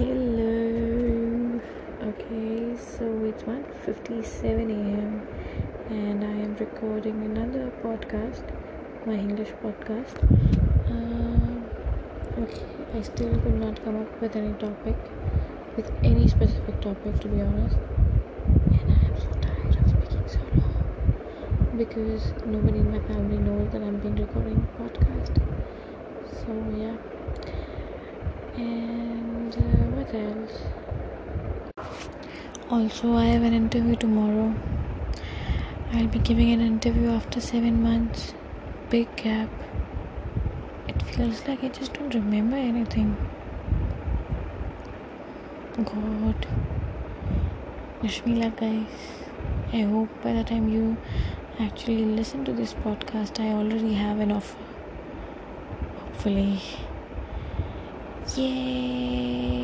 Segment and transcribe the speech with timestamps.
[0.00, 1.60] Hello.
[2.10, 5.10] Okay, so it's 1:57 a.m.
[5.96, 8.52] and I am recording another podcast,
[9.08, 10.22] my English podcast.
[10.94, 11.66] Um,
[12.44, 14.96] okay, I still could not come up with any topic,
[15.76, 17.76] with any specific topic to be honest.
[18.78, 23.70] And I am so tired of speaking so long because nobody in my family knows
[23.74, 25.44] that I've been recording podcast.
[26.40, 26.96] So yeah.
[28.56, 29.79] And uh,
[32.68, 34.52] Also, I have an interview tomorrow.
[35.92, 38.34] I'll be giving an interview after seven months.
[38.88, 39.48] Big gap.
[40.88, 43.16] It feels like I just don't remember anything.
[45.84, 46.46] God.
[48.02, 48.86] Wish me luck, guys.
[49.72, 50.96] I hope by the time you
[51.60, 54.58] actually listen to this podcast, I already have an offer.
[56.02, 56.60] Hopefully.
[58.36, 59.59] Yay!